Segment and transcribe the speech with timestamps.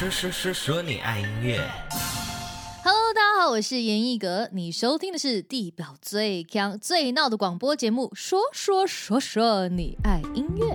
[0.00, 1.58] 说说说说你爱音乐。
[2.82, 10.74] Hello，大家好，我是严艺格，你收听的是地表最强最闹的广播节目，说说说说你爱音乐。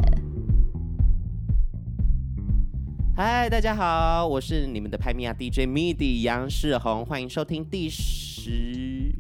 [3.18, 9.12] 嗨，大家好，我是你们的拍米亚 DJ MIDI 杨世宏，欢迎收听第十，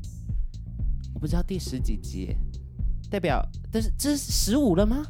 [1.15, 2.37] 我不知道第十几集，
[3.09, 5.03] 代表，但是这是十五了吗？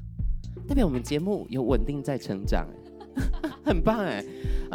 [0.66, 2.66] 代表我们节目有稳定在成长，
[3.66, 4.24] 很棒哎，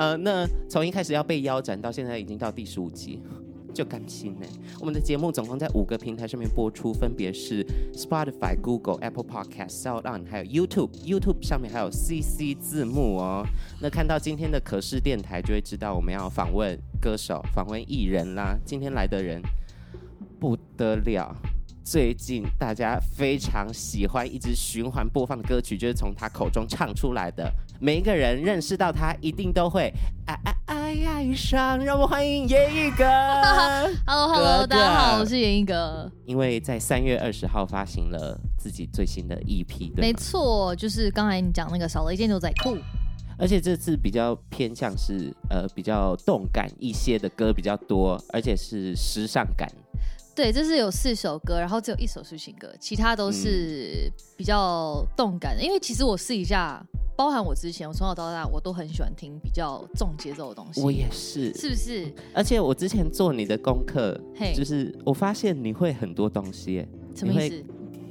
[0.01, 3.23] 呃，那从一开始要被腰斩到现在已经到第十五集，
[3.75, 4.47] 就甘心呢。
[4.81, 10.89] 我们的节目总共在五个平台上面播出，分别是 Spotify、Google、Apple Podcast、SoundOn，还有 YouTube。
[11.05, 13.45] YouTube 上面还有 CC 字幕哦。
[13.83, 18.57] 那看到今天的可视电台，就会知道我们要访问歌手、访问艺人啦。
[18.65, 19.43] 今天来的人
[20.39, 21.37] 不得了。
[21.83, 27.51] 最近大家非常喜欢一直循环播放的歌曲，就是从他口中唱出来的。
[27.80, 29.93] 每一个人认识到他，一定都会
[30.27, 31.82] 爱爱爱爱上。
[31.82, 33.05] 让我们欢迎严艺格。
[34.07, 36.10] Hello Hello，大家好，我是严艺格。
[36.27, 42.77] 因为在三月二十号发行了自己最新的 EP，没错，就是刚才你讲那个少了一件牛仔裤。
[43.38, 49.66] 而且这次比较偏向是呃比较动感一些的歌比较多，而且是时尚感。
[50.41, 55.63] 对，这是有四首歌，然后只有一首抒情歌，其他都是比较动感的。
[55.63, 56.83] 嗯、因为其实我试一下，
[57.15, 60.80] 包含我之前，我从小到大我都很喜欢听比较重节奏的东西。
[60.80, 62.11] 我也是，是不是？
[62.33, 64.19] 而且我之前做你的功课
[64.55, 66.87] 就是我发现你会很多东西。
[67.15, 67.62] 什么意思？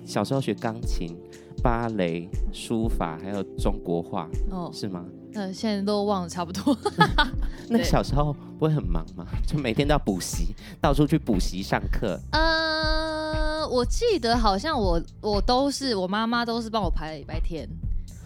[0.05, 1.17] 小时候学钢琴、
[1.63, 5.03] 芭蕾、书法，还有中国画，哦，是吗？
[5.35, 6.77] 呃，现在都忘了差不多。
[7.69, 9.25] 那个小时候不会很忙吗？
[9.45, 12.19] 就每天都要补习，到处去补习上课。
[12.31, 17.67] 呃，我记得好像我我都是我妈妈都是帮我排礼拜天，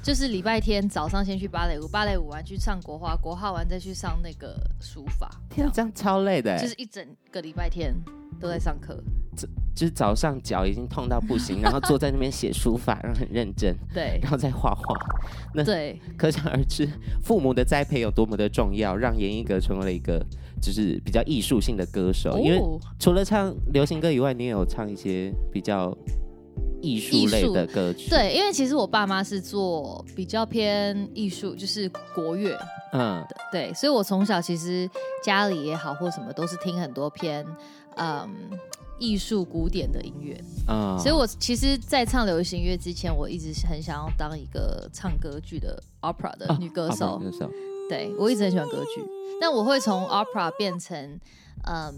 [0.02, 5.30] 就是礼拜天早上先去芭蕾舞，芭蕾舞完去上国画，国画完再去上那个书法。
[5.50, 7.94] 天啊，这样超累的，就是一整个礼拜天
[8.40, 9.03] 都在上课。
[9.35, 14.95] 这就是早上脚已经痛到不行， 然后坐在那边写书法，然后很认真，对，然后再画画。
[15.56, 16.88] 那对，可想而知，
[17.23, 20.23] 父母的栽培有多么的重要，让严艺格成为了一个
[20.61, 22.34] 就是比较艺术性的歌手。
[22.34, 22.61] 哦、因为
[23.00, 25.95] 除了唱流行歌以外，你也有唱一些比较
[26.81, 28.09] 艺术类的歌曲。
[28.09, 32.57] 对，因为其实我爸妈是做比较偏艺术，就是国乐。
[32.94, 34.88] 嗯，对，所以我从小其实
[35.23, 37.44] 家里也好或什么，都是听很多偏
[37.95, 38.29] 嗯。
[39.03, 47.19] 艺术古典的音乐啊，uh, 所以我其实，在唱流行乐之前，我一直很想要当一个唱歌剧的 opera 的女歌手。
[47.19, 47.52] Uh, 歌手
[47.90, 49.03] 对，我一直很喜欢歌剧，
[49.41, 51.19] 但我会从 opera 变成
[51.68, 51.94] 嗯。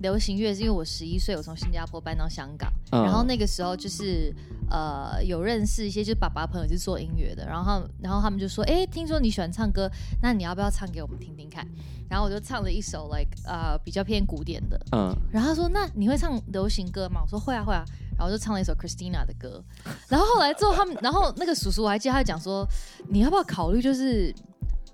[0.00, 4.32] 流行乐是因为我十一岁，我从新加坡搬到香港，嗯、然后那个时候就是
[4.70, 9.90] 呃有认识一些就是爸爸朋友是做音乐的，然后他们然后他们就说，哎，听说你喜欢唱歌，
[10.22, 11.66] 那你要不要唱给我们听听看？
[12.08, 17.20] 然后我就唱了一首 like 呃比较偏古典的，嗯，然后他说，那你会唱流行歌吗？
[17.22, 17.84] 我说会啊会啊，
[18.16, 19.62] 然后我就唱了一首 Christina 的歌，
[20.08, 22.66] 然后后来之后他们，然后那个叔叔我还记得他讲说，
[23.08, 24.34] 你要不要考虑就是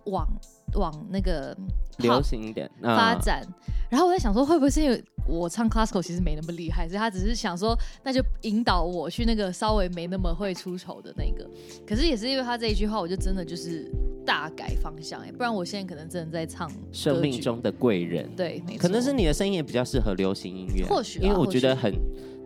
[0.06, 0.26] 往。
[0.74, 1.56] 往那个
[1.98, 3.54] 流行一点发展，嗯、
[3.90, 11.48] 然后我在想说，会不会是因为我唱 classical 其实没那么厉害，所以他只是想说，那就引导我去那个稍微没那么会出丑的那个。
[11.86, 13.90] 可是也是因为他这一句话，我就真的就是
[14.26, 18.28] 大改方向哎，不然我现在可能真的在唱生命中的贵人。
[18.36, 21.92] 对，没错，可能是你的声音也比较适合流行音乐，或许、啊，因为我觉得很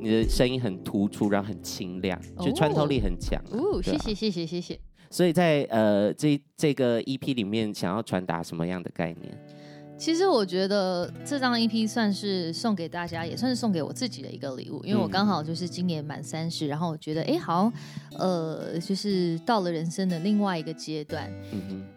[0.01, 3.43] 你的声音很突出，然后很清亮，就穿透力很强。
[3.51, 4.79] 哦，谢谢谢谢谢谢。
[5.11, 9.33] 所以在呃这这个 EP 里面，想要传达什么样的概念？
[9.97, 17.73] 其实我觉得这张 EP 算是送给大家，也算是送给我自己的一个礼物，因为我刚好就是今年满三十，然后我觉得哎，好像
[18.17, 21.29] 呃，就是到了人生的另外一个阶段。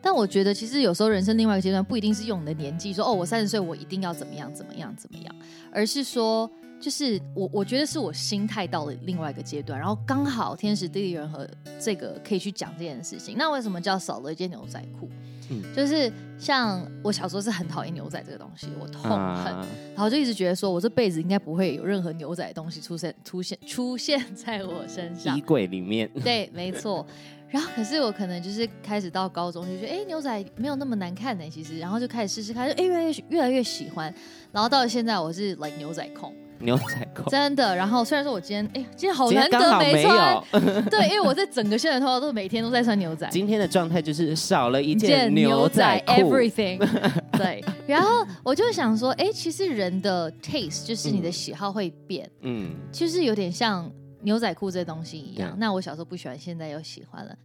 [0.01, 5.35] 但我觉得其实有时候人生另外一个阶段不一定是用你的年纪说哦，我三十岁我一定要怎么样怎么样怎么样，
[5.71, 6.49] 而是说。
[6.81, 11.47] 就是我，我觉得是我心态到了另外一个阶段，然后刚好天时地利人和，
[11.79, 13.35] 这个可以去讲这件事情。
[13.37, 15.07] 那为什么叫少了一件牛仔裤？
[15.49, 25.37] 嗯，就是像我小时候是很讨厌牛仔这个东西，我痛恨，啊、然后就一直觉得说我这辈子应该不会有任何牛仔的东西出现，出现，出现在我身上。
[25.37, 26.09] 衣柜里面。
[26.23, 27.05] 对，没错。
[27.51, 34.13] 然后可是我可能就是开始到高中就觉得，哎，牛仔没有那么难看呢，其实，然后就开始试试看，就哎越来越越来越喜欢，
[34.53, 36.33] 然后到了现在我是 like 牛仔控。
[36.61, 43.27] 牛仔裤真的，然后虽然说我今天，哎，今天好难得没穿，没 对，因为我在整个现在的话都每天都在穿牛仔。
[43.31, 46.77] 今天的状态就是少了一件牛仔裤，everything。
[47.37, 53.89] 对，然后我就想说，哎，其实人的 taste 就是你的喜好会变，嗯，就是有点像
[54.21, 55.51] 牛仔裤这东西一样。
[55.51, 57.35] 嗯、那我小时候不喜欢，现在又喜欢了。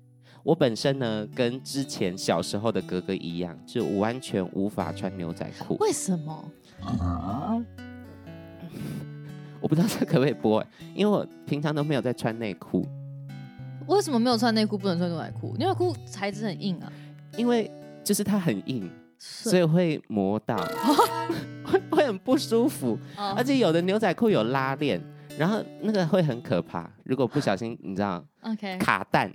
[0.42, 5.76] 我本身呢，跟之前小时候的哥哥一样，就完全无法穿牛仔裤。
[5.80, 6.44] 为什么？
[6.82, 7.58] 啊、
[9.60, 10.64] 我不知道这可不可以播，
[10.94, 12.86] 因为我平常都没有在穿内裤。
[13.86, 15.54] 为什么没有穿内裤不能穿牛仔裤？
[15.58, 16.92] 牛仔裤材质很硬啊。
[17.36, 17.70] 因为
[18.02, 20.56] 就是它很硬，所以会磨到，
[21.64, 22.98] 会会很不舒服。
[23.16, 25.00] 哦、而且有的牛仔裤有拉链，
[25.38, 26.90] 然后那个会很可怕。
[27.04, 29.30] 如果不小心， 你知道，OK，卡蛋，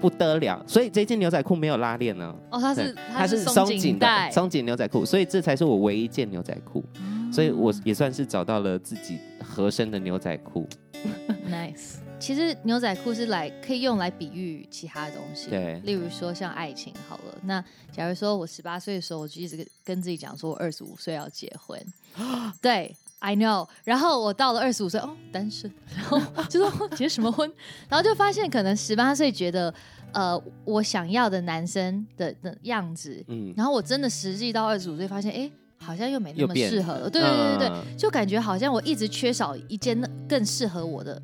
[0.00, 0.62] 不得了。
[0.66, 2.34] 所以这件牛仔裤没有拉链呢。
[2.50, 6.84] 哦，它是它是松紧的松紧牛仔裤，所以这才是我唯一一件牛仔裤。
[7.00, 10.68] 嗯、所以我也算是找到了自己合身的牛仔裤。
[11.48, 11.96] Nice。
[12.18, 17.38] 其实牛仔裤是来可以用来比喻其他的东西，对，例如说像爱情好了。
[17.42, 17.62] 那
[17.92, 21.78] 假如说我十八岁的时候，我就一直跟自己讲说，我二十五岁要结婚。
[22.62, 23.68] 对，I know。
[23.84, 27.52] 然后我到了二十五岁，哦，单身，然后就说结什么婚？
[27.86, 29.72] 然后就发现可能十八岁觉得，
[30.12, 37.10] 呃，我想要的男生的的样子，嗯，然后我真的实际到二十五岁，发现，哎，好像又没那么适合了。
[37.10, 41.20] 对对对对，嗯、就感觉好像我一直缺少一件更适合我的。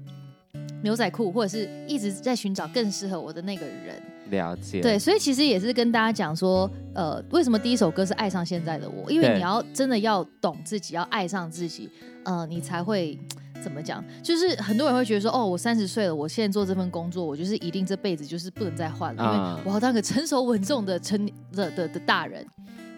[0.84, 4.02] 牛仔裤，或者是一直在寻找更适合我的那个人。
[4.31, 4.81] 了解。
[4.81, 9.08] 对，所以其实也是跟大家讲说，呃，为什么第一首歌是爱上现在的我？
[9.08, 11.88] 因为你要真的要懂自己，要爱上自己，
[12.25, 13.16] 呃，你才会
[13.62, 14.04] 怎么讲？
[14.25, 22.44] 就是很多人会觉得说，哦，我三十岁了，我现在做这份工作，我就是一定这辈子就是不能再换了，嗯、因为我要当个成熟稳重的成的的的大人。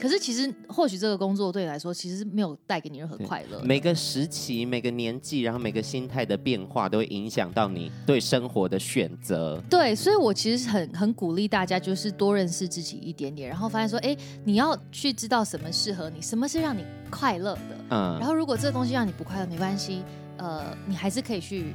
[0.00, 3.61] 可是其实，或许这个工作对你来说，其实是没有带给你任何快乐。
[3.62, 9.62] 每个时期、每个年纪，然后每个心态的变化，都会影响到你对生活的选择。
[9.70, 17.76] 对，所以我其实很很鼓励大家，就是多认识自己一点点，然后发现说，哎，你要去知道什么适合你，什么是让你快乐的。
[17.91, 18.19] 嗯。
[18.19, 20.02] 然后，如果这个东西让你不快乐，没关系，
[20.37, 21.75] 呃，你还是可以去。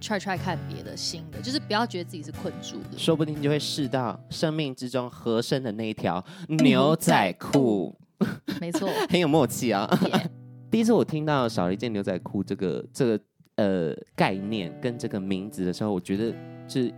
[0.00, 7.96] Try try 看别的新的，就是不要觉得自己是困住的，说不定就会试到生命之中合身的那一条牛仔裤。
[8.60, 9.88] 没错，很有默契啊。
[10.70, 13.20] 第一次我听到少了一件牛仔裤这个这个
[13.56, 16.34] 呃概念跟这个名字的时候，我觉得
[16.68, 16.92] 是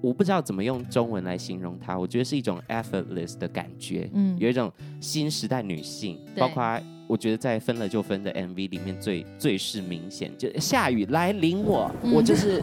[0.00, 6.80] 我不知道怎么用中文来形容它，我觉得是一种 effortless 的感觉，嗯，有一种新时代女性，包括。
[7.06, 12.62] 我觉得在分了就分的 MV 里面最最是明显，就下雨来淋我，我就是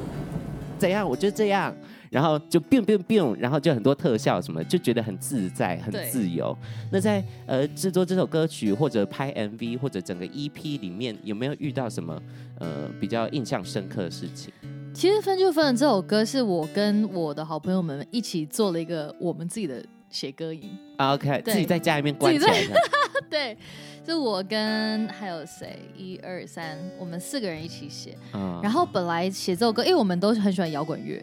[0.80, 1.72] 怎样，我就这样，
[2.10, 6.58] 然后就 biu biu biu，然后就很多特效什么，就觉得很自在，很自由。
[6.92, 12.20] 那在呃制作这首歌曲或者拍 MV 或者整个 EP 里面，有没有遇到什么
[12.58, 14.52] 呃比较印象深刻的事情？
[14.94, 20.70] 其实分就分了这首歌是我跟我的好朋友们一起做了一个我们自己的写歌营。
[20.98, 22.54] OK，自己在家里面关起来。
[23.30, 23.58] 对。
[24.04, 28.18] 就我跟还有谁，一二三，我们四个人一起写。
[28.34, 31.20] 嗯，然后本来写这首歌，因为我们都很喜欢摇滚乐，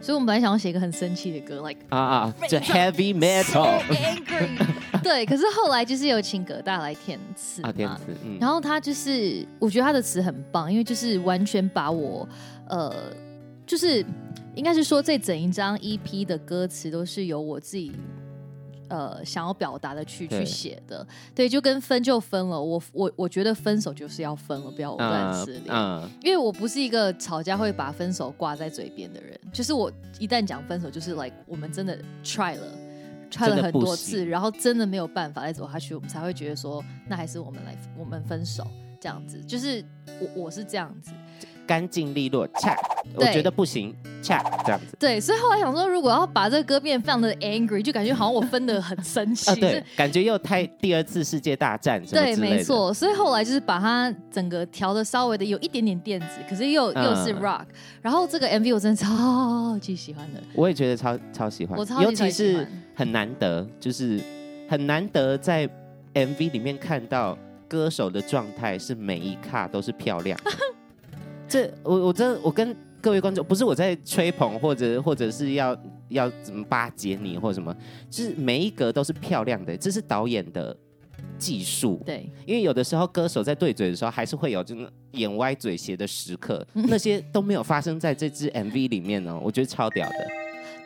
[0.00, 3.82] 所以我们本来想要写一个很生气的歌，like 啊啊，就 heavy metal。
[5.02, 8.04] 对，可是后来就是有请葛大来填词啊，填词。
[8.24, 12.26] 嗯，然后他就是，我觉得他的词很棒，因为就是完全把我，
[12.70, 13.12] 呃，
[13.66, 14.04] 就是
[14.54, 17.92] 应该是说这整一张 EP 的歌词都是由我自己。
[18.92, 22.60] 呃，想要表达的去去写的，对，就跟分就分了。
[22.60, 25.66] 我我我觉得分手就是要分了，不要藕断丝连。
[25.68, 32.66] 嗯，因为我不是一个吵架会把分手挂在嘴边的人，就是我一旦讲分手，就是 like 我们真的 try 了
[33.30, 38.66] ，try 了很多次，然后真的没有办法再走下去，我们才会觉得说，那还是我们来我们分手
[39.00, 39.40] 这样子。
[39.44, 39.84] 就是
[40.20, 41.12] 我我是这样子。
[41.70, 42.76] 干净利落，恰，
[43.14, 44.96] 我觉得不行，恰这样子。
[44.98, 49.54] 对，所以后来想说，如果要把这个歌变非常的 angry，就感觉好像我分得很生气。
[49.60, 52.92] 对，感觉又太第二次世界大战什么对，没错。
[52.92, 57.66] 所以后来就是把它整个调的稍微的有一点点电子，可是又又是 rock。
[58.02, 60.42] 然后这个 MV 我真的超级喜欢的。
[60.54, 62.02] 我也觉得超超喜欢，我超级。
[62.02, 64.20] 尤其是很难得，就是
[64.68, 65.68] 很难得在
[66.14, 70.50] MV 里面看到歌手的状态是每一卡都是漂亮的。
[71.50, 75.76] 这我我真的我跟各位观众不是我在吹捧或者或者是要
[76.10, 77.74] 要怎么巴结你或者什么，
[78.08, 80.76] 就是每一格都是漂亮的，这是导演的
[81.36, 82.00] 技术。
[82.06, 90.26] 对，因为有的时候歌手在对嘴的时候还是会有这种眼歪嘴斜的时刻， 那些都没有发生在这支 MV 里面哦，我觉得超屌的。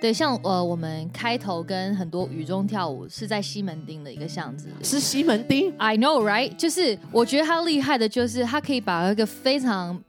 [0.00, 6.54] 对，像呃我们开头跟很多雨中跳舞是在西门町的一个巷子，是西门町？I know right？
[6.56, 10.00] 就是我觉得他厉害的就是他可以把一个非常。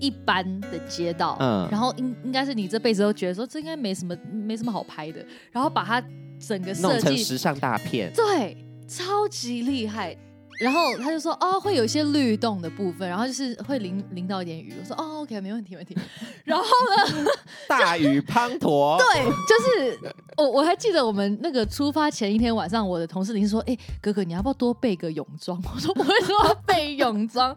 [0.00, 6.02] 一般的街道，嗯，然后应应该是你这辈子都觉得说这应该没什么没什么好拍的，然后把它
[6.44, 8.56] 整个设计弄成时尚大片，对，
[8.88, 10.16] 超级厉害。
[10.58, 14.74] 然后他就说哦，会有一些律动的部分，然后就是会淋淋到一点雨。
[14.78, 15.96] 我说哦，OK，没问题，没问题。
[16.44, 17.30] 然后呢，
[17.66, 18.98] 大雨滂沱。
[18.98, 19.98] 对，就是
[20.36, 25.58] 我我还记得我们那个出发前一天晚上，我的同事临时说，哎，哥哥，你要不要多备个泳装？
[25.74, 27.56] 我说我为什么要备泳装？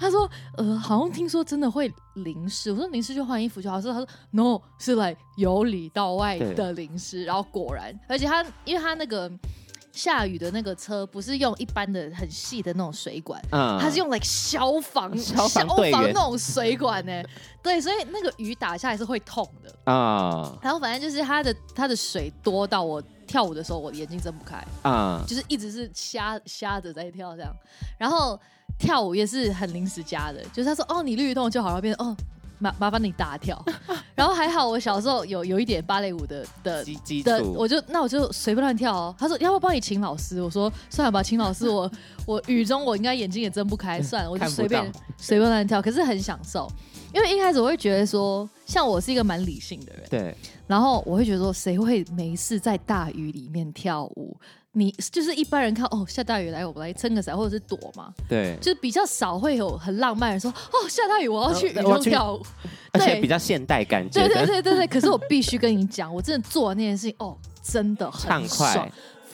[0.00, 2.72] 他说呃，好像听说真的会淋湿。
[2.72, 3.80] 我说淋湿就换衣服就好。
[3.80, 7.24] 说他说 No，是来由里到外的淋湿。
[7.24, 9.30] 然后果然，而且他因为他那个。
[9.92, 17.22] 下雨的那个车不是用一般的很细的那种水管，嗯，它是用来、like、 消防消防那种水管呢。
[17.60, 20.44] 对，所以那个雨打下来是会痛的啊。
[20.44, 27.52] 嗯、然后反正就是它的它的水多到我跳舞的时候我眼睛睁不开啊，嗯、就是一直是瞎瞎着在跳这样。
[27.98, 28.38] 然后
[28.80, 32.16] 跳舞也是很临时加的，就是他说哦你律动就好了，变成哦。
[32.62, 33.58] 麻麻烦你大跳，
[34.14, 36.84] 然后还好我小时候有有一点芭蕾舞的的
[37.24, 39.16] 的，我就那我就随便乱跳哦。
[39.18, 40.42] 他说要不要帮你请老师？
[40.42, 41.90] 我说算了吧，请老师我
[42.28, 45.80] 我雨中我应该眼睛也睁不开，算了， 我就随便随便乱跳。
[45.80, 46.70] 可是很享受，
[47.14, 54.36] 因为一开始我会觉得说，像我是一个蛮理性的人，对，然后我会觉得说，谁会没事在大雨里面跳舞？
[54.72, 58.12] 你就是一般人看哦，下大雨来，我们来撑个伞或者是躲嘛。
[58.28, 62.42] 对，就是比较少会有很浪漫的人说哦，下大雨我要去雨中跳舞，
[62.92, 64.20] 而且比较现代感觉。
[64.20, 68.88] 对对对对对，可是我必须跟你讲，我真的做那件事情哦，真的很爽。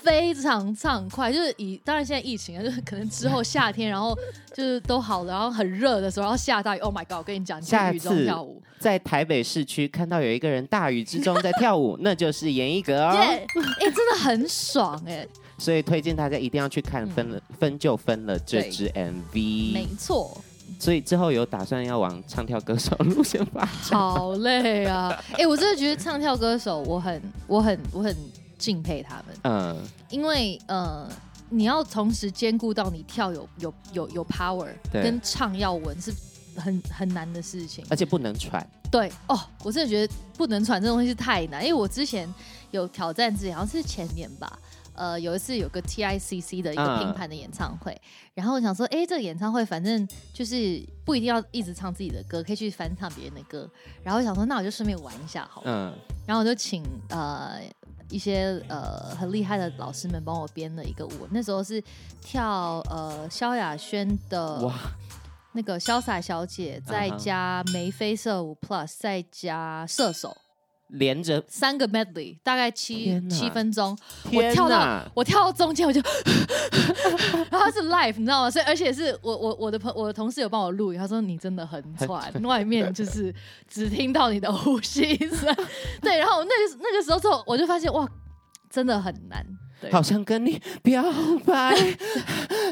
[0.06, 4.16] 非常畅快，就是以当然现在疫情啊，就是可能之后夏天，然后
[4.54, 7.18] 就是都好了，然后很热的时候，然后下大雨，Oh my God！
[7.18, 13.08] 我跟你讲，你在雨中跳舞，在台北市区看到有一个人大雨之中在跳舞， 那就是严艺格哦。
[13.08, 15.28] 哎、yeah, 欸，真的很爽哎、欸！
[15.58, 20.40] 所以推荐大家一定要去看分了、嗯、分就分了这支 MV，没错。
[20.78, 23.98] 所以之后有打算要往唱跳歌手路线发展？
[23.98, 25.08] 好累啊！
[25.32, 28.14] 哎、欸，我真的觉得唱跳歌手，我很、我很、我很。
[28.58, 31.08] 敬佩他们，嗯，因为呃，
[31.50, 36.12] 你要同时兼顾到你跳有有有有 power，跟唱要稳是
[36.56, 38.66] 很很难的事情，而且不能喘。
[38.90, 42.32] 对哦，我真的觉得不能喘这东西是太难，因为我之前
[42.70, 44.58] 有挑战自己，好像是前年吧，
[44.94, 48.00] 呃，有一次有个 TICC 的一个拼盘的演唱会，嗯、
[48.34, 53.68] 然后我想说，哎，这个演唱会反正就是不一定要一直唱自己的歌，可以去翻唱别人的歌，
[54.02, 57.60] 然后我想说，那我就顺便玩一下好了，嗯，然后我就请呃。
[58.08, 61.82] 一些呃很厉害的老师们帮我编了一个舞，那时候是
[62.20, 64.60] 跳呃萧亚轩的
[65.52, 70.36] 那个潇洒小姐，再加眉飞色舞 Plus，再加射手，
[70.88, 73.96] 连着三个 medley，大概七七分钟。
[74.32, 76.00] 我跳到我跳到中间我就，
[77.50, 78.50] 然后是 live，你知道吗？
[78.50, 83.34] 所以而且是我我我的朋我的同事有帮我录，他说你真的很喘， 外面就是
[83.68, 85.54] 只听到你的呼吸声。
[86.00, 88.08] 对，然后那个那个时候之后我就发现哇，
[88.70, 89.44] 真的很难。
[89.80, 91.04] 对好像跟你表
[91.45, 91.75] 白，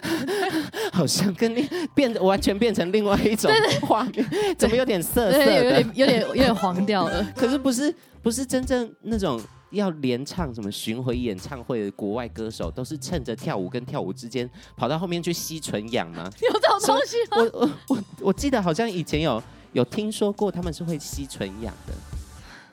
[0.93, 3.51] 好像跟你变完全变成另外一种
[3.83, 4.25] 画面，
[4.57, 7.23] 怎么有点涩涩的，有点有点有点黄掉了。
[7.37, 16.31] 可是不是不是真正那种要连唱什么巡回演唱会的国外歌手，都是趁着跳舞跟跳舞之间跑到后面去吸纯氧吗？
[16.41, 17.37] 有这种东西吗？
[17.37, 19.43] 我我我我记得好像以前有
[19.73, 21.93] 有听说过他们是会吸纯氧的。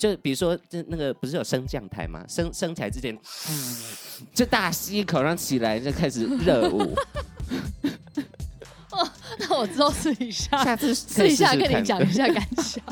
[0.01, 2.25] 就比如说，就那个不是有升降台吗？
[2.27, 3.15] 升升起来之前，
[4.34, 6.98] 就大吸一口，然后起来就开始热舞。
[8.89, 12.84] 哦，那我之后试一下，下次试一下跟你讲一下感想。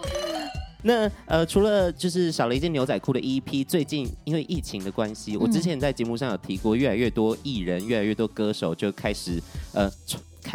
[0.84, 9.38] 那呃，除了就是少了一件牛仔裤的 EP，最近因为疫情的关系，我之前在节目上有提过，越来越多艺人，越来越多歌手就开始
[9.74, 9.92] 呃。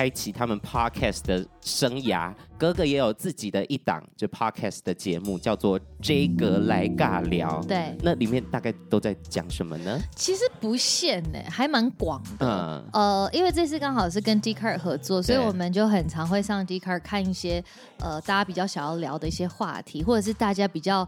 [0.02, 7.64] 开启他们 podcast 的生涯，哥哥也有自己的一档就 podcast 的节目，叫做 J 哥来尬聊。
[7.68, 10.02] 对，那里面大概都在讲什么呢？
[10.16, 12.48] 其实不限呢，还蛮广的。
[12.48, 17.64] 嗯，呃，因为这次刚好是跟 Dcard 合作，所以我们就很常会上 Dcard 看一些
[18.00, 21.08] 呃大家比较想要聊的一些话题，或者是大家比较、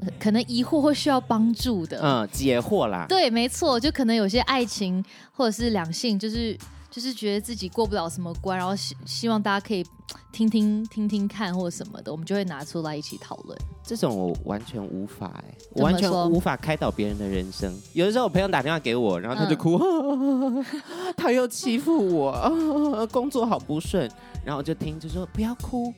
[0.00, 3.06] 呃、可能疑惑或需要帮助的，嗯，解惑啦。
[3.08, 5.02] 对，没错，就可能有些爱情
[5.32, 6.54] 或者是两性，就是。
[6.96, 9.84] 就是觉得自己过不了什么关，然后希希望大家可以
[10.32, 13.58] 听听听听看或什么的，我们就会拿出来一起讨论。
[13.84, 17.70] 这种我完全无法哎，我完全无法开导别人的人生。
[17.92, 20.64] 有的时候我朋友打电话给我，然后他就哭，嗯、
[21.18, 24.10] 他又欺负我， 工作好不顺，
[24.42, 25.92] 然后我就听就说不要哭，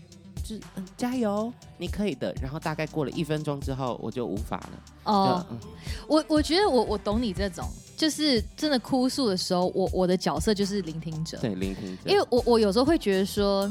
[0.48, 2.34] 就嗯加油，你可以的。
[2.40, 4.70] 然后大概过了一分钟之后，我就无法了。
[5.04, 5.58] 哦，嗯、
[6.06, 7.68] 我我觉得我我懂你这种。
[7.96, 11.36] 就是真的哭诉的时候，我我的角色就是聆听者。
[11.38, 12.08] 对，聆听者。
[12.08, 13.68] 因为我我有时候会觉得说，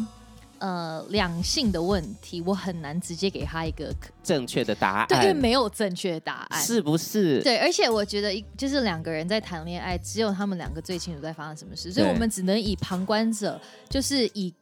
[0.58, 3.90] 呃两性的问题，我很难直接给他一个
[4.22, 7.42] 正确的答案，对，因为没有正确答案，是不是？
[7.42, 13.58] 对，而且我觉得一就是两个人在谈恋爱，只有他们两个最清楚在发生什么事，所以我们只能以旁观者，
[13.88, 14.54] 就是以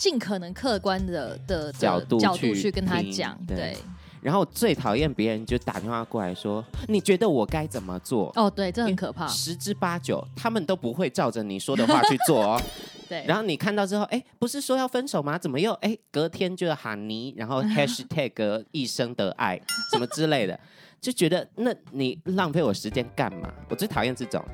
[0.00, 3.54] 尽可能客观的的，角度角度去跟他讲，对。
[3.56, 3.76] 对
[4.22, 9.26] 然后最讨厌别人就打电话过来说：“你觉得我该怎么做？”哦，对，这很可怕。
[9.26, 12.60] 十之八九，他们都不会照着你说的话去做哦。
[13.08, 13.24] 对。
[13.26, 15.38] 然后你看到之后，哎，不是说要分手吗？
[15.38, 19.58] 怎么又哎隔天就喊你，然后 hashtag 一生的爱
[19.90, 20.60] 什么之类的，
[21.00, 23.50] 就觉得那你浪费我时间干嘛？
[23.70, 24.44] 我最讨厌这种，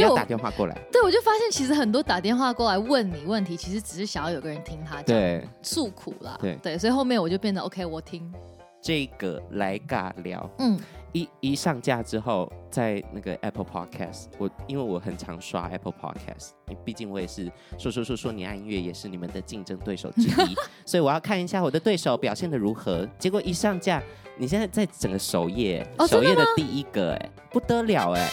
[0.00, 0.76] 要打电话过来。
[0.92, 5.16] 对，我就发现其实很多打电话过来问你问题，其实只是想要有个人听他讲
[5.62, 6.36] 诉苦啦。
[6.40, 8.32] 对对，所以后面我就变得 OK，我听。
[8.80, 10.78] 这个来尬聊，嗯，
[11.12, 16.50] 一一上架之后，在那个 Apple Podcast，我因为我很常刷 Apple Podcast，
[16.84, 20.54] 毕竟我也是说说说说你爱音乐，也是你们的竞争对手之一，
[20.86, 23.06] 所以我要看一下我的对手表现的如何。
[23.18, 24.00] 结果一上架，
[24.38, 28.30] 你现在在整个首页，哦、首页的第一个，哎，不得了，哎。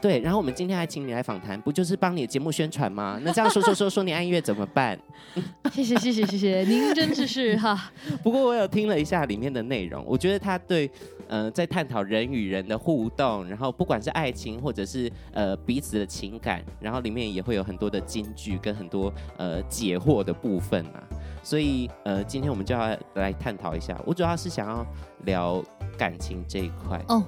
[0.00, 3.20] 对，然后我们今天还请你来访谈，不就是帮你的节目宣传吗？
[3.22, 4.98] 那这样说说说说你爱音乐怎么办？
[5.70, 7.92] 谢谢谢谢谢谢，您真的是哈。
[8.24, 10.90] 不过我有听了一下里面的内容，我觉得他对
[11.28, 21.04] 呃在探讨人与人的互动，然后不管是爱情或者是呃彼此的情感，然后里面也会有很多的金句跟很多呃解惑的部分啊。
[21.42, 24.86] 所以呃今天我们就要来探讨一下，我主要是想要
[25.24, 25.62] 聊
[25.98, 27.22] 感情这一块哦，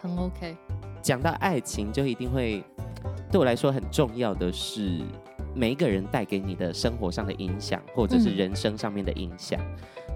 [0.00, 0.56] 很 OK。
[1.02, 2.62] 讲到爱情，就一定会
[3.30, 5.00] 对我来说很重要的是
[5.54, 9.60] 每一个人带给你的生活上的影响，或者是人生上面的影响。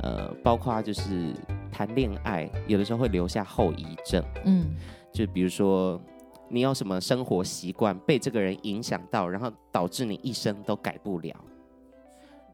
[0.03, 1.33] 嗯、呃，包括就是
[1.71, 4.23] 谈恋爱，有的时候会留下后遗症。
[4.45, 4.75] 嗯，
[5.12, 6.01] 就比如说
[6.49, 11.35] 你有什么生活习惯被这个人影响到，然后导致你一生都改不了。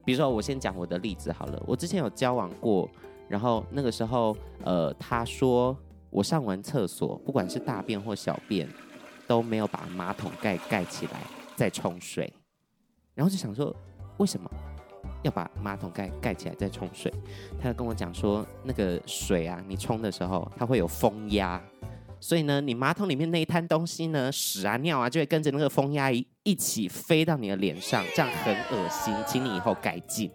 [0.05, 1.63] 比如说，我先讲我的例子好了。
[1.67, 2.89] 我之前有交往过，
[3.29, 5.77] 然后那个时候，呃，他说。
[6.11, 8.69] 我上完厕所，不管是大便或小便，
[9.27, 11.21] 都没有把马桶盖盖起来
[11.55, 12.33] 再冲水，
[13.15, 13.75] 然后就想说，
[14.17, 14.51] 为什么
[15.23, 17.13] 要把马桶盖盖起来再冲水？
[17.61, 21.63] 他就跟我讲说，那个水啊，你冲的时候它会有风压，
[22.21, 30.31] 所以呢，你马桶里面那一滩东西呢，屎啊尿啊，就会跟着那个风压一一起飞到你的脸上，这样很恶心，请你以后改进。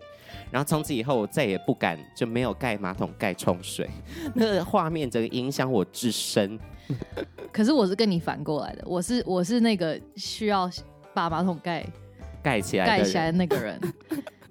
[0.53, 3.89] 然后从此以后，我再也不敢就没有盖马桶盖冲水，
[4.35, 6.59] 那个画面整个影响我至深。
[7.51, 10.69] 可是我是跟你反过来的，我是我是那个需要
[11.11, 11.83] 把马桶盖
[12.43, 13.81] 盖起来盖起来的那个人。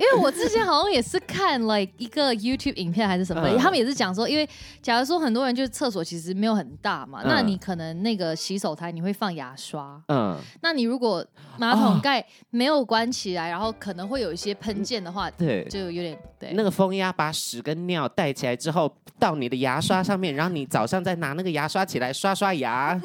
[0.02, 4.48] 因为我之前好像也是看 like 一个 YouTube 影片还是什么，嗯、他们也是讲说，因为
[4.82, 11.24] 假如说很多人就是厕所其实没有很大嘛，嗯、那你可能那个洗手台你会放牙刷，嗯，那你如果
[11.56, 16.52] 马桶盖没有关起来，然后可能会有一些喷溅的话，对，就有点对。
[16.54, 23.00] 那个风压把屎跟尿带起来之后，到你的牙刷上面，然后你早上再拿那个牙刷起来刷刷牙。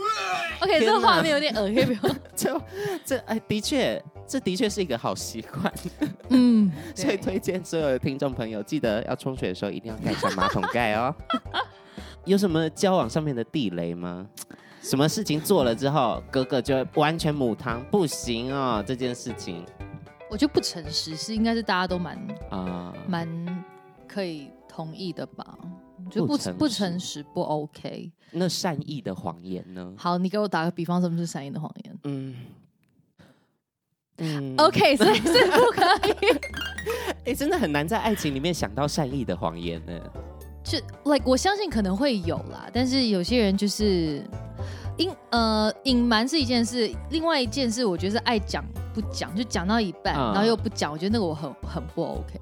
[0.62, 2.00] OK，这个画面有点恶心，
[2.36, 2.60] 就
[3.06, 4.02] 这哎，的确。
[4.28, 5.74] 这的确是一个好习惯，
[6.30, 11.16] 嗯， 所以推荐所有的听众朋友，记得要冲水的时候一定要盖上马桶盖哦。
[12.26, 14.28] 有什么交往上面的地雷吗？
[14.82, 18.84] 什么事情做了之后，哥哥就完全母汤不行哦？
[18.86, 19.64] 这件事情，
[20.30, 22.18] 我觉得不诚实是应该是大家都蛮
[22.50, 23.66] 啊、呃、蛮
[24.08, 25.58] 可以同意的吧？
[26.12, 28.12] 就不不诚实不 OK。
[28.32, 29.94] 那善意的谎言呢？
[29.98, 31.98] 好，你给我打个比方，什么是善意的谎言？
[32.04, 32.36] 嗯。
[34.18, 36.28] 嗯，OK，所以是不可以。
[37.26, 39.94] 哎、欸，真的很难在爱情里面想到善意的谎言呢。
[40.64, 40.78] 就
[41.10, 44.22] like 我相信可能会有啦，但是有些人就是
[44.98, 52.40] 隐呃隐瞒是一件事，另外一件事我觉得是爱讲不讲，就讲到一半、嗯、然后又不讲，我觉得那个我很很不 OK。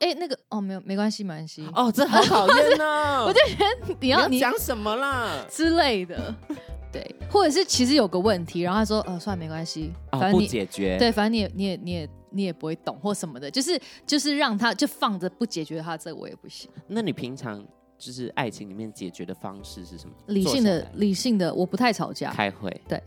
[0.00, 1.68] 哎、欸，那个哦，没有没关系，没关系。
[1.74, 3.22] 哦，这好讨厌呢。
[3.26, 6.34] 我就觉得你要你讲什么啦之类的。
[6.92, 16.70] 对，或者是其实有个问题，然后他说，呃，算了，没关系，反正你、哦、不解决，对，反正你也你也你也你也不会懂或什么的，就是就是让他就放着不解决他，这个我也不行。
[16.86, 17.64] 那你平常
[17.98, 20.14] 就是爱情里面解决的方式是什么？
[20.26, 23.02] 理性的理性的，我不太吵架，开会，对。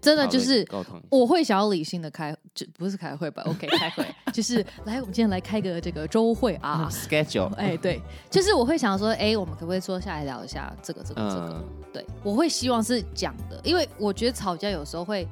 [0.00, 3.42] 真的就是沟通，我会想要理性的开，就不是开会吧？
[3.46, 7.52] OK，开会 就是来，我们今天来开个这个周会啊，schedule。
[7.54, 11.64] 哎，对，就是我会想说，哎，我们可不可以坐下来聊一下这个这个这个？
[11.92, 15.28] 对，我会希望是讲的，因为我觉得吵架有时候会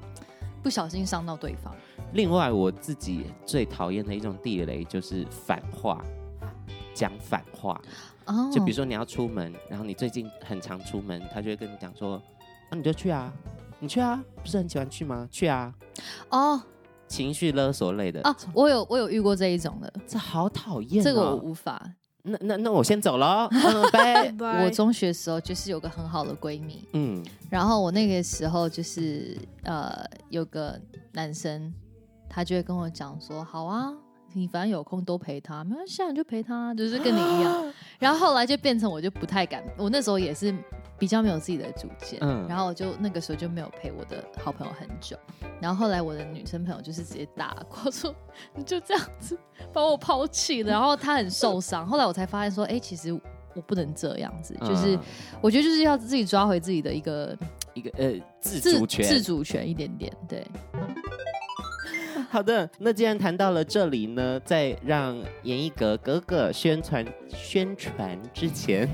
[0.63, 1.75] 不小心伤到对方。
[2.13, 6.05] 另外，我自己最讨厌的一种地雷就是反话，
[6.95, 7.81] 讲反话。
[8.27, 12.23] 哦，就比如说你要出门，然后你最近很常出门，他就会跟你讲说，
[12.71, 13.33] 那你就去啊。
[13.85, 15.29] 你去啊，不是很喜欢去吗？
[15.31, 15.71] 去啊！
[16.31, 16.59] 哦，
[17.07, 21.87] 情绪勒索类的哦，我有我有遇过这一种的，这好讨厌、哦，这个我无法。
[22.23, 23.47] 那那那我先走了，
[23.93, 24.65] 拜拜。
[24.65, 30.81] 我中学的时候就是有个很好的闺蜜，嗯，然后我那个时候就是呃有个
[31.13, 31.71] 男生，
[32.27, 33.93] 他就会跟我讲说，好啊，
[34.33, 37.71] 你反正有空都陪他，没关系，你就陪他，就是跟你一样。
[38.01, 40.57] 然后后来就变成我就不太敢，我那时候也是。
[40.99, 45.17] 比较没有自己的主见，嗯，然后我就那个时候就没有陪我的好朋友很久，
[45.61, 48.15] 然后后来我的女生朋友就是直接打过说，
[48.55, 49.39] 你就这样子
[49.73, 51.87] 把我抛弃了， 然后她很受伤。
[51.87, 53.13] 后来我才发现说，哎，其实
[53.55, 54.99] 我不能这样子，就是
[55.41, 57.37] 我觉得就是要自己抓回自己的一个
[57.75, 60.47] 一个呃自主权，自主权一点点，对。
[62.31, 68.89] 好的，那既然谈到了这里呢，在让严一格格格宣传宣传之前。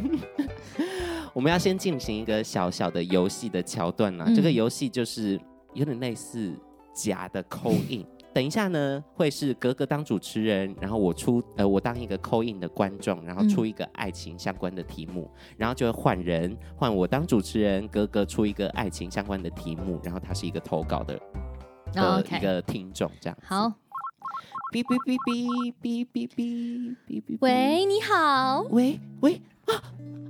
[1.32, 5.40] 我们要先进行一个小小的游戏的桥段呢、这个游戏就是
[5.74, 6.52] 有点类似
[6.94, 8.04] 假的 call in。
[8.32, 21.20] 等一下呢，会是格格当主持人，然后我出呃，我当一个 call in 的观众，然后出一个爱情相关的题目，嗯、然后就会换人，换我当主持人，格格出一个爱情相关的题目，然后他是一个投稿的
[21.92, 23.36] 的一个听众，这样。
[23.42, 23.72] 好。
[24.70, 27.36] 哔哔哔哔哔哔哔哔哔。
[27.40, 28.60] 喂，你好。
[28.70, 29.74] 喂喂啊。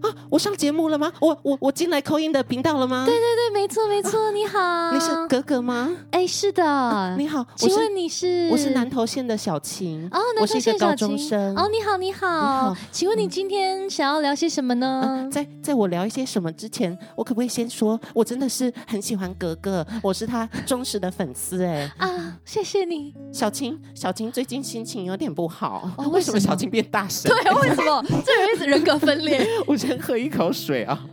[0.00, 0.08] 啊！
[0.30, 1.12] 我上节目了吗？
[1.20, 3.04] 我我我进来 call in 的频道了吗？
[3.04, 4.18] 对对对，没错没错。
[4.18, 5.90] 啊、你好，你是格格吗？
[6.10, 6.64] 哎，是的。
[6.64, 8.48] 啊、你好，请问你是？
[8.50, 10.06] 我是南投县的小晴。
[10.12, 11.08] 哦，南投县小晴。
[11.56, 12.28] 哦，你好你好。
[12.28, 14.86] 你好，请问你今天想要聊些什么呢？
[14.86, 21.90] 啊、在在我聊一些什么之前，我可不可以先说，我真的是很喜欢格格，我是他忠实的粉丝哎。
[21.96, 23.14] 啊，谢谢你。
[23.32, 25.90] 小晴，小晴最近心情有点不好。
[25.96, 27.32] 哦，为什么小晴变大声？
[27.32, 28.04] 对，为什么？
[28.24, 29.46] 这人一直人格分裂。
[29.66, 30.84] 我先喝一口水。
[30.84, 31.04] 啊，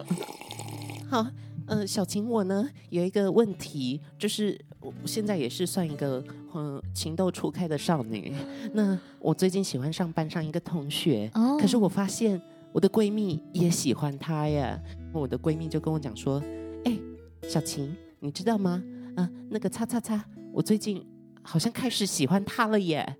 [1.10, 1.32] 好，嗯、
[1.67, 8.34] 呃，小晴，我呢有一个问题，就是我现在也是算一个嗯情窦初开的少女。
[8.73, 14.82] 那我最近喜欢上班上一个同学，哦、可是我发现我的闺蜜也喜欢他呀。
[15.13, 16.39] 我的闺蜜就跟我讲说
[16.86, 18.82] ：“哎、欸，小晴，你知道吗？
[18.86, 21.06] 嗯、呃，那个叉叉叉，我最近
[21.41, 23.17] 好像开始喜欢他了耶。”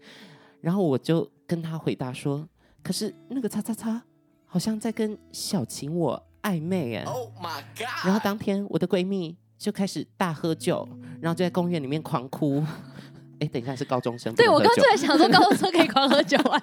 [0.62, 2.48] 然后我就跟她回答说
[2.82, 4.02] ：“可是那个叉叉叉
[4.46, 8.06] 好像在跟小晴我。”暧昧啊！Oh my God！
[8.06, 10.88] 然后当天我的闺蜜就开始大喝酒，
[11.20, 12.64] 然后就在公园里面狂哭。
[13.40, 16.60] 哎，等一下是高中生，对我刚才想说高中生可以狂喝酒啊。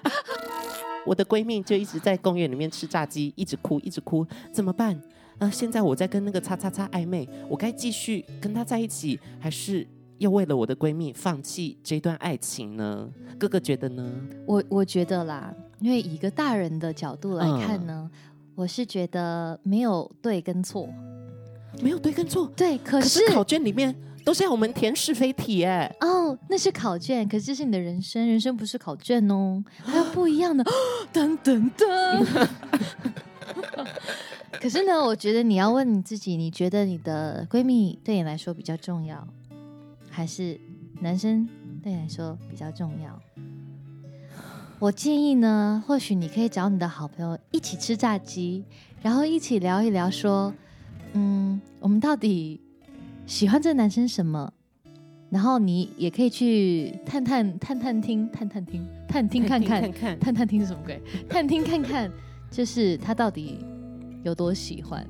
[1.06, 4.92] 我的闺蜜就一直在公园里面吃炸鸡，一直哭，一直哭，怎么办？
[5.34, 9.86] 啊、呃，现在我在跟那个叉叉叉暧昧，我该继续跟他在一起，还是
[10.18, 13.08] 要为了我的闺蜜放弃这段爱情呢？
[13.38, 14.12] 哥哥觉得呢？
[14.44, 18.10] 我我觉得啦，因为以一个大人的角度来看呢。
[18.12, 18.20] 嗯
[18.54, 20.88] 我是觉得没有对跟错，
[21.82, 30.64] 没有对跟错，对，可是，可是考卷里面都是要我们填是非题，哎，哦，那是考卷，可是这是你的人生，人生不是考卷哦，还有不一样的，
[31.12, 32.48] 噔噔噔。
[34.60, 39.26] 可是呢，我觉得你要问你自己，你觉得你的闺蜜对你来说比较重要，
[40.08, 40.58] 还是
[41.00, 41.46] 男生
[41.82, 43.20] 对你来说比较重要？
[44.84, 48.62] 我建议呢，或许你可以找你的好朋友一起吃炸鸡，
[49.00, 50.52] 然后一起聊一聊，说，
[51.14, 52.60] 嗯，我们到底
[53.24, 54.52] 喜欢这个男生什么？
[55.30, 61.00] 然后你也可以去探探探探听探探听探听看看探探听是什么鬼？
[61.30, 62.12] 探听看看，
[62.50, 63.64] 就是他到底
[64.22, 65.02] 有多喜欢。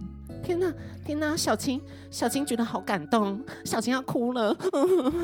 [0.44, 0.72] 天哪，
[1.04, 1.34] 天哪！
[1.36, 1.80] 小青，
[2.10, 4.54] 小青觉得好感动，小青要哭了。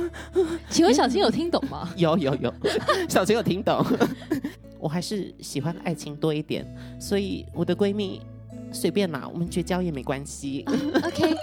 [0.71, 1.89] 请问小青有听懂吗？
[1.97, 2.53] 有 有有，
[3.09, 3.85] 小青有听懂。
[4.79, 6.67] 我还是喜欢爱情多一点，
[6.99, 8.23] 所以我的闺蜜
[8.73, 10.65] 随便啦，我们绝交也没关系。
[10.65, 11.37] Uh, OK，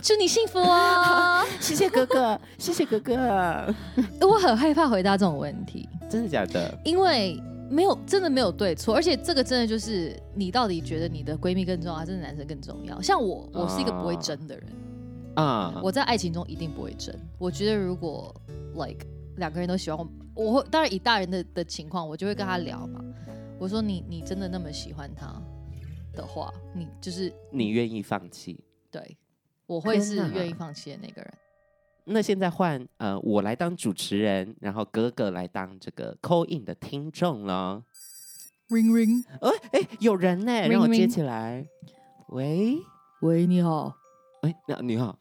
[0.00, 1.44] 祝你幸福哦！
[1.58, 3.74] 谢谢哥哥，谢谢哥哥。
[4.20, 6.72] 我很害怕回答这种问题，真的假的？
[6.84, 7.42] 因为。
[7.70, 13.00] 没有，真的没有对错，而且这个真的就是你到底觉得你的闺蜜更重要，还是男生更重要？
[13.00, 14.66] 像我，我是一个不会争的人
[15.36, 17.14] 啊，我在爱情中一定不会争。
[17.38, 18.34] 我觉得如果
[18.74, 19.06] like
[19.36, 19.98] 两个人都喜欢
[20.34, 23.00] 我，我会当然以大人的的情况，我就会跟他聊嘛。
[23.58, 25.40] 我说你你真的那么喜欢他
[26.12, 28.58] 的话，你就是你愿意放弃？
[28.90, 29.16] 对，
[29.66, 31.32] 我会是愿意放弃的那个人。
[32.04, 37.82] 那现在换呃我来当主持人，然后哥哥来当这个 call in 的听众了。
[38.68, 41.66] Ring ring，哎哎，有人呢，让我接起来。
[42.28, 42.78] 喂
[43.22, 43.96] 喂，你好。
[44.42, 45.18] 哎，你好，你好，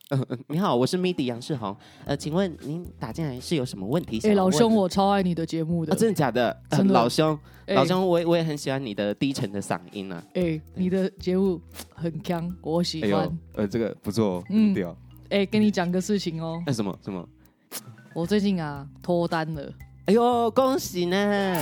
[0.48, 1.76] 你好，我是 MIDI 杨世宏。
[2.06, 4.18] 呃，请问您打进来是有什么问题？
[4.26, 5.94] 哎，老兄，我超爱你的节目的。
[5.94, 6.58] 真的假的？
[6.88, 7.38] 老兄，
[7.68, 10.24] 老兄，我我也很喜欢你的低沉的嗓音呢。
[10.36, 11.60] 哎，你的节目
[11.94, 13.38] 很强，我喜欢。
[13.56, 14.96] 呃，这个不错，嗯，对啊。
[15.30, 16.62] 哎，跟你讲个事情哦。
[16.66, 17.28] 那什么什么？
[18.14, 19.62] 我最近啊脱单了，
[20.06, 21.56] 哎呦，恭喜呢！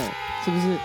[0.44, 0.78] 是不是？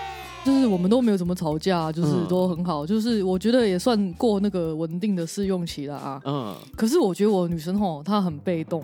[0.43, 6.21] 就是我们都没有怎么吵架，就是都很好，嗯、就是我觉得也算过那个稳定的试用期了啊。
[6.25, 6.53] 嗯。
[6.75, 8.83] 可是我觉得我女生吼，她很被动。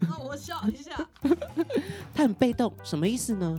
[0.00, 1.08] 那我笑一下。
[2.12, 3.58] 她很被动，什么意思呢？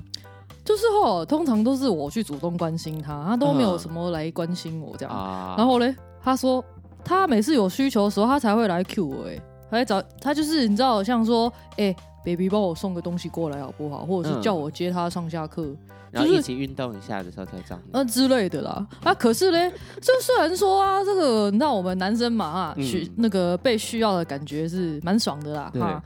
[0.63, 5.15] 就是吼，通常都是我去主动关心她，她都没有什么来关心我这样。
[5.15, 6.63] 嗯、然后嘞，她说
[7.07, 9.39] 她每次有需求的时候，他才会来 Q 我，哎，
[9.71, 14.05] 他来找他就是你知道，像说，哎、欸，baby 帮我送个东西过来好不好？
[14.05, 15.63] 或者是叫我接他上下课。
[15.65, 15.77] 嗯
[16.09, 18.87] 然后一起运动一下的时候才这样，呃之类的啦。
[19.03, 26.01] 啊，可是呢，就虽然说啊，这个你知道我们男生嘛啊，需、嗯、那个被需要的感觉是蛮爽的啦，哈。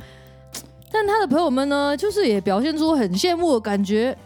[0.91, 4.17] 但他的朋友们呢，就是也表现出很羡慕的感觉，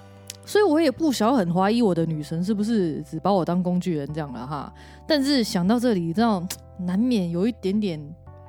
[0.46, 4.74] 所以我也不小很怀疑我的女神是不是只把我当工具人这样了哈。
[5.06, 6.48] 但是想到这里，这样
[6.80, 8.00] 难免有一点点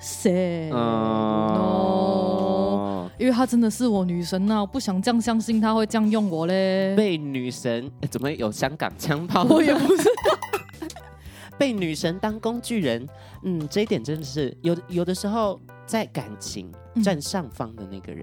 [0.00, 0.70] sad。
[3.18, 6.94] 因为她真的是我女神呐、啊，我不想这样相信她会这样用我嘞。
[6.96, 9.42] 被女神怎么有香港枪炮？
[9.44, 10.08] 我也不是
[11.58, 13.08] 被女神当工具人。
[13.42, 16.70] 嗯，这一点真的是有有的时候在感情
[17.02, 18.22] 占上方的那个人，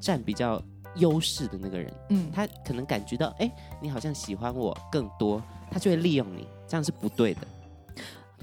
[0.00, 0.62] 占、嗯、比较
[0.96, 7.40] 优势的那个人，嗯，他可能感觉到哎、欸，你好像喜欢我更多，他就会利用你，这样是不对的。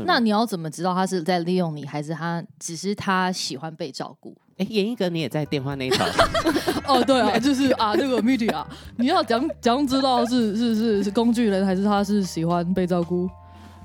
[0.05, 4.35] 那你要怎么知道他是在利用你，还是他只是他喜欢被照顾？
[4.57, 6.05] 哎，严一哥，你也在电话那一头。
[6.85, 8.65] 哦，对啊， 就是啊，那个 media，
[8.97, 13.29] 你要讲讲知道是是是是工具人，还是他是喜欢被照顾？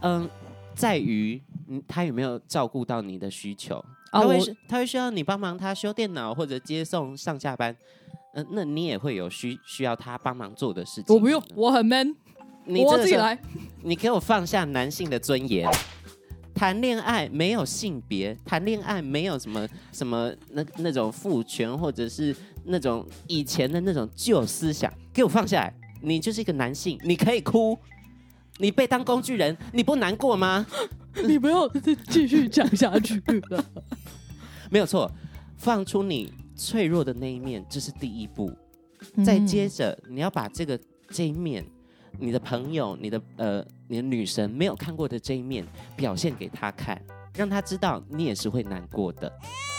[0.01, 0.29] 嗯，
[0.75, 1.41] 在于
[1.89, 3.77] 他有没有照顾到你的需求。
[4.11, 7.75] 啊，他会他会需要你帮忙他修电脑或者接送上下班。
[8.35, 11.15] 嗯，那你也会有需需要他帮忙做的事情。
[11.15, 12.15] 我不用，我很 man，
[12.67, 13.39] 你我自己来。
[13.83, 15.67] 你给我放下男性的尊严。
[16.57, 25.75] 谈恋爱没有性别，谈恋爱没有什么什么那那种父权，或者是那种以前的那种旧思想，给我放下来。
[26.01, 27.79] 你就是一个男性，你可以哭，
[28.57, 30.67] 你被当工具人，你不难过吗？
[31.29, 33.65] 你不要再继续讲下去了。
[34.71, 35.11] 没有错，
[35.59, 38.51] 放出你脆弱的那一面，这是第一步。
[39.23, 41.63] 再接着，你要把这个这一面。
[42.19, 47.01] 你的朋友，你的呃，你的女神没有看过的这一面，表现给他看，
[47.35, 49.33] 让他知道你也是会难过的。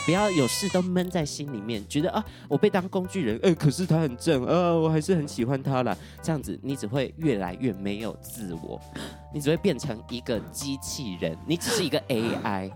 [0.06, 5.94] 不要有事都闷在心里面，觉得啊，我被当工具人，哎、欸，可是他很正，啊，我还是很喜欢他啦。
[6.22, 8.80] 这样子，你只会越来越没有自我，
[9.34, 12.72] 你只会变成一个机器人，你只是一个 AI。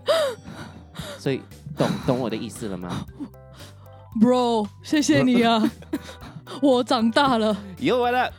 [1.17, 1.41] 所以，
[1.75, 3.03] 懂懂我的意思了吗？
[4.21, 5.71] Bro，谢谢你啊。
[6.61, 8.31] 我长大了，又完了。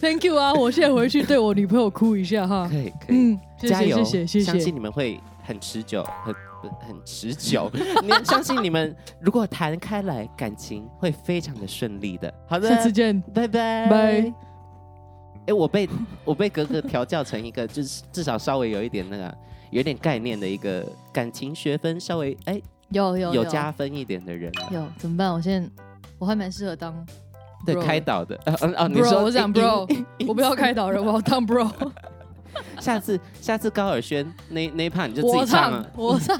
[0.00, 0.52] Thank you 啊！
[0.52, 2.68] 我现在回去对我女朋友哭一下哈。
[2.68, 6.34] 可以，可以，嗯，加油，谢谢，谢谢，相信你们会很持久，很
[6.80, 7.70] 很持久。
[8.02, 12.32] 你们相信你们如果谈开来，感情会非常的顺利的。
[12.48, 13.96] 好的，下次见，拜拜，拜。
[13.96, 14.32] 哎、
[15.46, 15.88] 欸，我被
[16.24, 19.32] 我被格格调教成一个，就是至少稍微有一点那个
[19.70, 24.52] 有点概念的一个感情学分，稍微哎、欸、有有有加分一点的人。
[24.72, 25.32] 有怎么办？
[25.32, 25.70] 我现在。
[26.22, 29.84] 我还蛮适合当 bro，对开导的，哦、呃呃，你说我想 bro，
[30.28, 31.68] 我不要开导人，我要当 bro。
[32.78, 36.38] 下次下次高尔宣那那一趴你就自己唱了，我唱，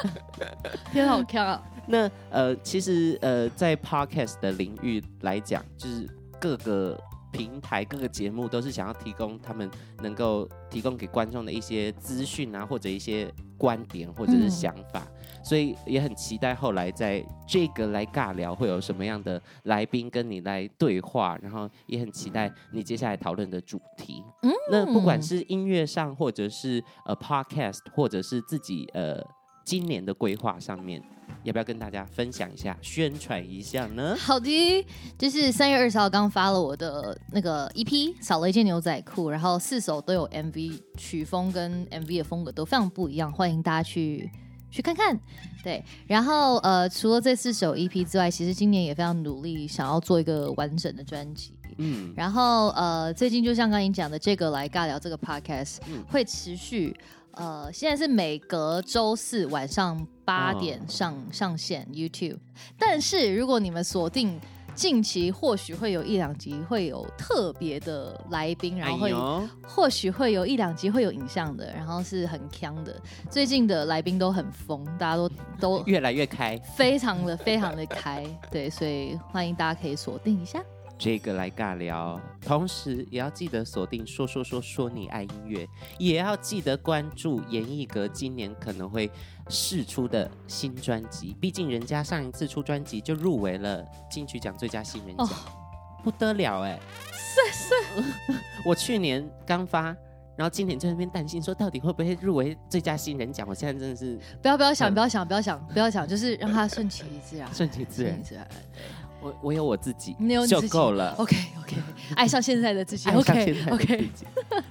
[0.90, 1.62] 天好看啊！
[1.86, 6.08] 那呃，其实呃，在 podcast 的领域来讲，就是
[6.40, 6.98] 各个。
[7.34, 9.68] 平台各个节目都是想要提供他们
[10.00, 15.13] 能够提供给观众的一些资讯啊，或者一些观点或者是想法，嗯、
[15.44, 24.24] 所以也很期待后来在这个来尬聊会有什么样的来宾跟你来对话，然后也很期待你接下来讨论的主题。
[24.42, 29.22] 嗯，那不管是音乐上，或者是呃 podcast，或者是自己呃
[29.64, 31.02] 今年的规划上面。
[31.42, 34.14] 要不要跟大家分享一下、宣传一下呢？
[34.18, 34.86] 好的，
[35.18, 44.30] 就是三月二十号刚发了我的那个 EP，少了一件牛仔裤，然后四首都有 MV，曲风跟 MV 的风格都非常不一样，欢迎大家去
[44.74, 45.18] 去看看。
[45.62, 51.52] 对，然后呃，除了这四首 EP 之外，其实今年也非常努力，想要做一个完整的专辑。
[51.78, 56.94] 嗯，然后呃，最近就像刚刚你讲的，这个来尬聊这个 Podcast、嗯、会持续。
[57.32, 61.32] 呃，现在是每隔周四晚上八点上、oh.
[61.32, 62.38] 上线 YouTube，
[62.78, 64.38] 但是如果你们锁定
[64.74, 73.00] 近期，或许会有一两集会有特别的来宾，然后会、哎、或许会有一两集会有影像的，然后是很强的。
[73.30, 80.62] 最近的来宾都很疯，大家都都 越来越开，非常的非常的开，对，所以欢迎大家可以锁定一下。
[80.96, 89.10] 这个来尬聊，同时也要记得锁定说说说说你爱音乐，也要记得关注严艺格今年可能会
[89.48, 91.36] 试出的新专辑。
[91.40, 95.30] 毕竟人家上一次出专辑就入围了金曲奖最佳新人奖，哦、
[96.02, 96.78] 不得了哎！
[97.12, 98.04] 是是，
[98.64, 99.86] 我去年刚发，
[100.36, 103.44] 然后今年在那边担心说到底会不会入围最佳新人奖。
[103.48, 108.22] 我现在真的是不要不要想不要想不要想不要想，就是让它顺其自然， 顺其自然。
[109.24, 111.14] 我我有我自己，你有你自己就够了。
[111.16, 111.76] OK OK，
[112.14, 113.08] 爱上现在的自己。
[113.16, 114.10] OK OK，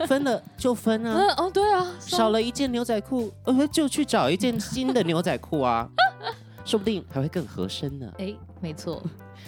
[0.06, 1.18] 分了就分啊。
[1.18, 5.90] 嗯哦，对啊，少了一件牛仔裤，呃，就去找一件新的牛仔裤啊，
[6.64, 8.08] 说不定还会更合身呢。
[8.20, 9.02] 哎，没错，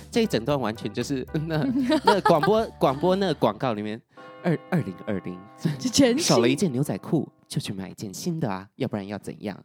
[0.10, 1.64] 这一整段完全就是那
[2.04, 4.02] 那广播广播那个广告里面。
[4.46, 5.38] 二二零二零，
[6.20, 9.60] 少了一件牛仔裤，就去买一件新的啊， 要不然要怎样？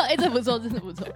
[0.00, 1.06] 哎，这不错， 真的不错。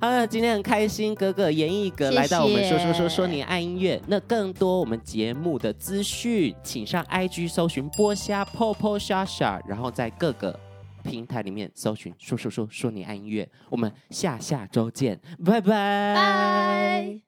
[0.00, 4.02] 好了，今天很开心，哥哥严艺格来到我们说说说说你爱音乐。
[4.08, 10.58] 那更多我们节目的资讯，请上 IG 搜寻波虾 Popo Shasha，然后在各个
[11.04, 13.48] 平台里面搜寻说说说说你爱音乐。
[13.70, 17.20] 我们下下周见，拜拜，拜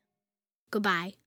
[0.71, 1.26] ，Goodbye。